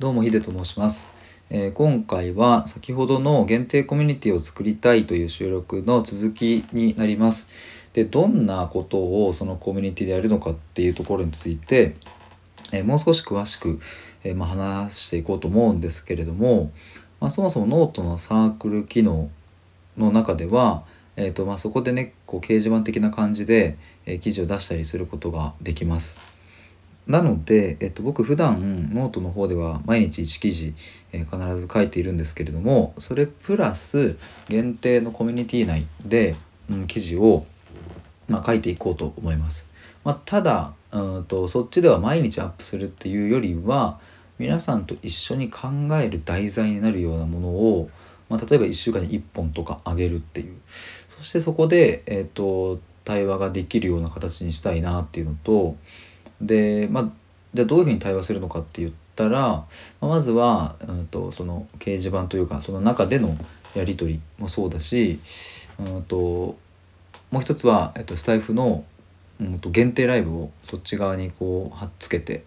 [0.00, 1.14] どうもヒデと申します、
[1.50, 7.48] えー今回は先ほどの限定コミュニティを作りたいという収録の続きになります
[7.92, 11.94] でどんなことをそのコミュニティでやるのかっていうところについて、
[12.72, 13.78] えーもう少し詳しく、
[14.24, 16.72] えーまあ、話していこうと思うんですけれども、
[17.20, 19.30] まあ、そもそもノートのサークル機能
[19.96, 20.82] の中では、
[21.14, 26.33] えーとまあ、そこでねこう掲示板的な感じで、え記事を出したりすることができます。
[27.06, 30.74] なので、えっと、僕普段ノートの方では毎日1記事、
[31.12, 34.16] えー必ず書いているんですけれどもそれプラス
[34.48, 36.34] 限定のコミュニティ内で、
[36.70, 37.46] うん、記事を、
[38.28, 39.70] まあ、書いていこうと思います。
[40.02, 43.98] まあ、ただうんとそっちでは毎日アップするっていうよりは
[44.38, 45.68] 皆さんと一緒に考
[46.00, 47.90] える題材になるようなものを、
[48.28, 50.56] まあ、例えば1週間に1本とかあげるっていう
[51.08, 55.76] そしてそこで、えっと対話ができるような形にしたいなっていうのと
[56.40, 57.10] でまあ
[57.54, 59.64] じゃあどういうふうに対話するのかって言ったら、
[60.00, 63.36] まずは、うん、とその掲示板というかその中での
[63.74, 65.20] やり取りもそうだし、
[65.78, 66.16] うん、と
[67.30, 68.84] もう一つは、えっと、スタイフの、
[69.40, 72.44] うん、と限定ライブをそっち側にこう貼っつけて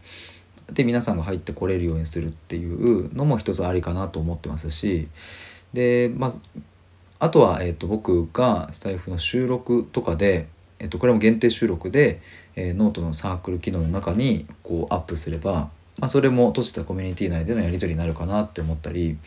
[0.72, 5.08] で皆さんが入ってこれるようにするっていうのも一つありかなと思ってますし
[5.74, 6.34] でまあ
[7.20, 10.48] あとは、えっと僕がスタイフの収録とかで、
[10.80, 12.22] えっとこれも限定収録で、
[12.56, 19.18] えーノートのサークル機能の中にこうアップすれば、まあ、それも閉じたコミュニティ内でのやり取りになるかなって思ったり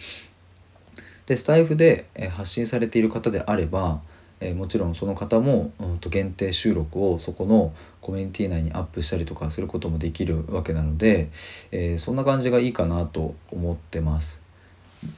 [1.27, 4.01] でスタイフで、発信されている方であれば、
[4.41, 11.29] えーもちろんその方も、うん、と限定収録をそこのコミュニティ内にアップしたりとかすることもできるわけなので、
[11.71, 14.43] えーそんな感じがいいかなと思ってます。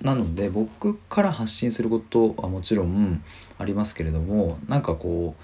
[0.01, 3.23] なので僕から発信することはもちろん
[3.59, 5.43] ありますけれどもなんかこう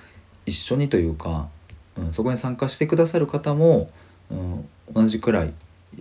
[0.49, 1.49] 一緒にというか、
[1.97, 3.89] うん、そこに参加してくださる方も、
[4.31, 5.53] うん、同じくらい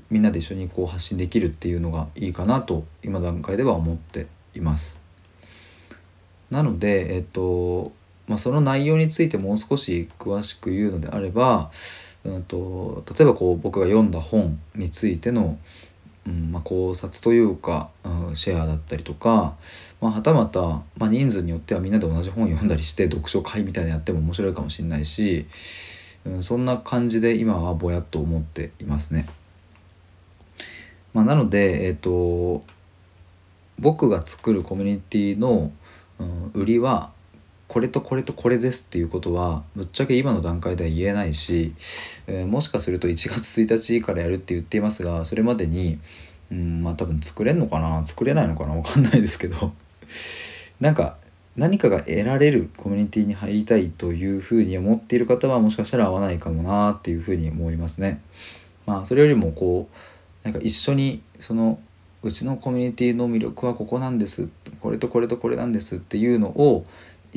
[0.09, 5.02] みんなで一緒にこう発信できるっていうのがいいかなと今段階では思っています。
[6.50, 7.92] なので、えっと
[8.28, 11.71] まあ、その内容についてもう少し詳しく言うのであれば、
[12.23, 15.58] うん、と例えばこう僕が読んだ本についての
[16.27, 19.55] うんまあ、考察というか、うん、シェアだったりとか、
[20.02, 20.60] まあ、はたまた、
[20.98, 25.48] まあ、人数によってはみんなで同じ本読んだりして読書会みたいなやっても面白いかもしれないし、
[26.26, 29.26] うん、そんな感じで今はぼやっと思っていますね。
[31.14, 32.64] まあ、なので、えっと
[33.80, 35.71] 僕が作るコミュニティの、
[36.20, 37.11] うん、売りは
[37.67, 41.73] これとこれとこれですっていうことはぶっちゃけ今の段階では言えないし、
[42.28, 46.00] えーもしかすると1月1日からやるって言っていますがそれまでに
[46.52, 48.04] うんまあ多分作れんのかな？
[48.04, 48.73] 作れないのかな？
[48.73, 49.73] わかんないですけど。
[50.80, 51.17] なんか
[51.58, 58.22] 何かが得られるコミュニティに入りたいというふうに思っている方はもしかしたら合わないかもなっていうふうに思いますね。
[58.86, 61.80] まあそれよりもこうなんか一緒にその
[62.23, 64.48] うちのコミュニティの魅力はここなんです。
[64.80, 66.86] これとこれとこれなんですっていうのを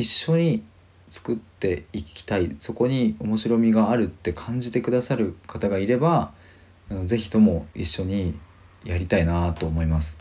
[0.00, 0.62] 一緒に
[1.10, 6.32] 作っていきたいそこに面白みがあるって感じてくださる方がいれば
[6.88, 8.34] うんぜひとも一緒に
[8.84, 10.20] やりたいなと思います。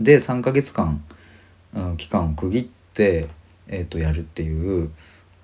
[0.00, 1.02] で3ヶ月間、
[1.96, 3.28] 期間を区切って、
[3.66, 4.90] えー、とやるっていう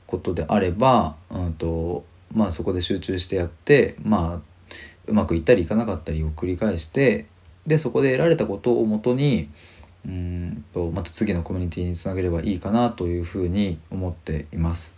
[0.06, 4.76] ことであれば、うんとまあ、そこで集中してやって、まあ、
[5.06, 7.26] うまくいったりいかなかったりを繰り返して
[7.66, 9.50] でそこで得られたことをもとに
[10.06, 14.94] うんまた次のコミュニティにつなげればいいかなというふうに思っています。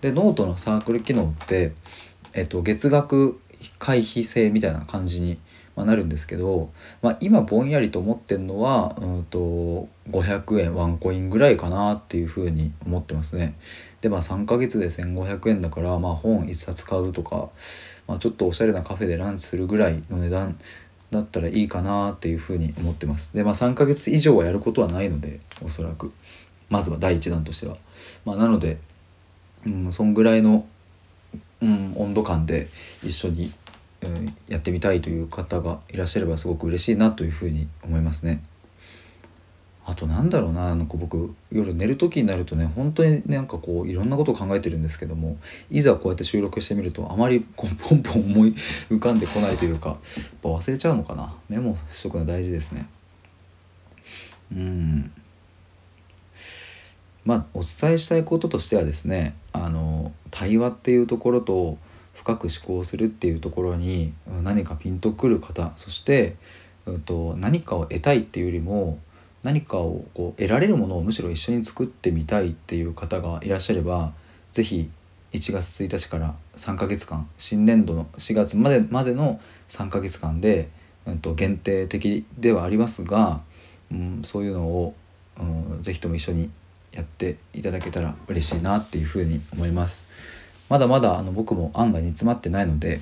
[0.00, 1.72] でノートのサークル機能って、
[2.32, 3.40] えっと、月額
[3.78, 5.38] 会費制みたいな感じに
[5.84, 6.70] なるんですけど、
[7.02, 13.54] まあ、今ぼんやりと思ってるのはうんと500円ワンコインぐらいかなっていうふうに思ってますね。
[14.00, 17.50] でまあ3ヶ月で1500円だから、まあ、本1冊買うとか、
[18.06, 20.58] まあ、ちょっとおしゃれなカフェでランチするぐらいの値段
[21.10, 23.34] だったらいいかなっていうふうに思ってます。
[23.36, 26.12] でまあ3ヶ月以上はやることはないのでおそらく
[26.68, 27.76] まずは第一弾としては。
[28.24, 28.78] まあ、なので
[29.66, 30.64] うん、そんぐらいの、
[31.60, 32.68] うん、温度感で
[33.02, 33.52] 一緒に、
[34.02, 38.42] うん、やってみたいという方がいらっしゃればすごく嬉しいなというふうに思いますね。
[39.88, 45.38] あとなんだろうななんか僕夜寝る時になるとね本当になんかこういろんなことを考えてるんですけども
[45.70, 48.48] いざこうやって収録してみるとあまりこうポンポン思い
[48.90, 49.98] 浮かんでこないというかやっ
[50.42, 52.88] ぱ忘れちゃうのかなメモしとくの大事ですね。
[54.52, 55.12] うん
[57.24, 61.78] まあお伝えしたいこととしてはですねあの対話っていうところと
[62.14, 64.12] 深く思考するっていうところに
[64.42, 66.34] 何かピンとくる方そして、
[66.86, 68.98] うん、と何かを得たいっていうよりも
[69.46, 74.12] 何かをこう得られるものをむしろ一緒に作ってみたいっていう方がいらっしゃれば
[74.52, 74.90] 是非
[75.32, 80.68] 1月1日から3ヶ月間新年度の4月までまでの3ヶ月間で、
[81.06, 83.40] うんと、限定的ではありますが、
[83.92, 84.94] うん、そういうのを、
[85.38, 86.50] うん、とも一緒に
[86.90, 90.08] やっていただけたら嬉しいなっていうふうに思います。
[90.68, 93.00] まだまだあの僕も案が煮詰まってないので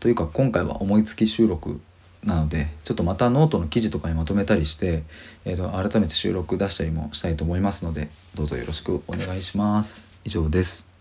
[0.00, 1.80] というか今回は思いつき収録
[2.24, 5.02] なのでちょっとまたノートの記事とかにまとめたりして、
[5.44, 10.20] えーと、改めて収録出したりもしたいと思いますのでどうぞよろしくお願いします。
[10.24, 10.91] 以上です。